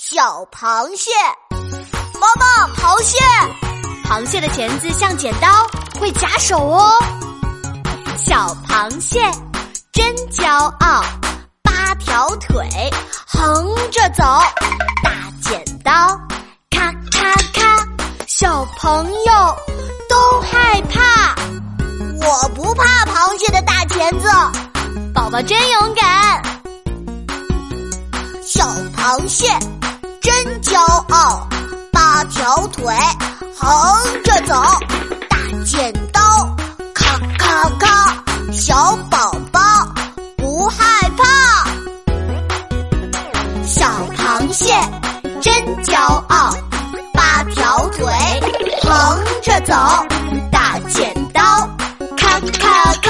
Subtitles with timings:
[0.00, 1.10] 小螃蟹，
[2.20, 3.18] 妈妈，螃蟹，
[4.04, 5.66] 螃蟹的钳子像剪刀，
[5.98, 6.96] 会夹手哦。
[8.16, 9.20] 小螃蟹
[9.92, 10.48] 真骄
[10.78, 11.02] 傲，
[11.64, 12.64] 八条腿
[13.26, 14.22] 横着走，
[15.02, 15.10] 大
[15.42, 15.92] 剪刀
[16.70, 17.88] 咔咔咔，
[18.28, 19.56] 小朋友
[20.08, 21.34] 都害怕。
[22.20, 24.28] 我不怕螃蟹的大钳子，
[25.12, 26.40] 宝宝真勇敢。
[28.46, 28.64] 小
[28.96, 29.46] 螃蟹，
[32.18, 32.84] 八条腿
[33.56, 34.52] 横着走，
[35.30, 36.20] 大剪刀
[36.92, 38.16] 咔咔咔，
[38.50, 39.60] 小宝宝
[40.36, 41.64] 不害怕。
[43.64, 43.86] 小
[44.16, 44.74] 螃蟹
[45.40, 45.54] 真
[45.84, 45.96] 骄
[46.26, 46.52] 傲，
[47.14, 48.04] 八条腿
[48.82, 49.72] 横着走，
[50.50, 51.40] 大剪刀
[52.16, 53.07] 咔咔咔，